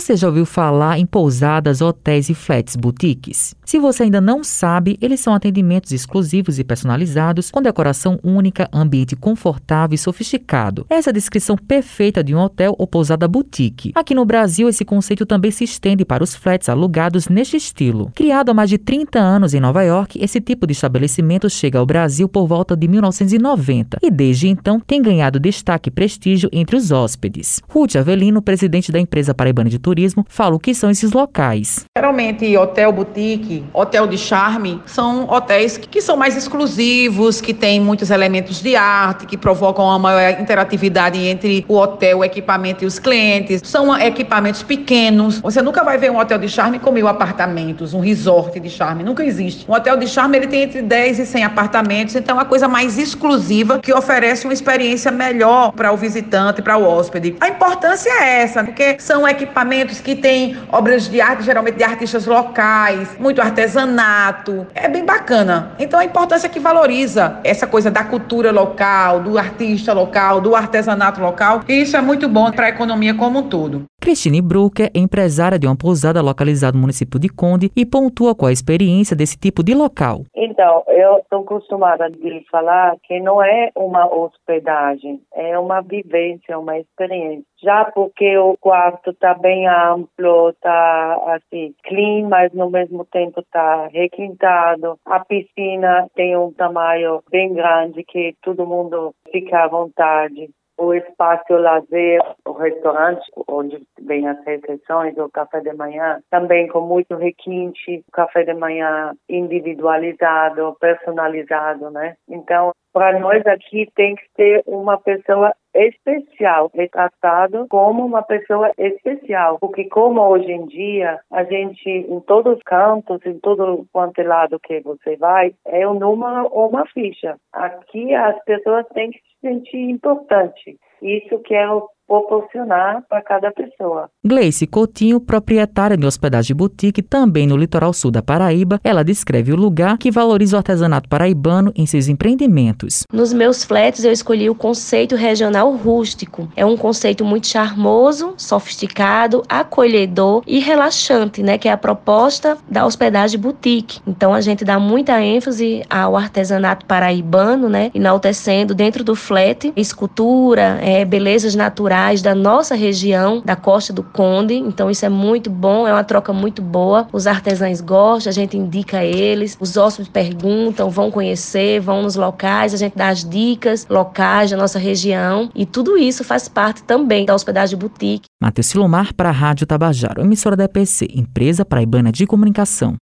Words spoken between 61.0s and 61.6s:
de arte,